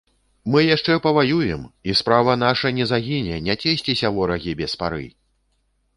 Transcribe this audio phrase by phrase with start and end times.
[0.53, 5.07] Мы яшчэ паваюем, і справа наша не загіне, не цешцеся, ворагі, без пары!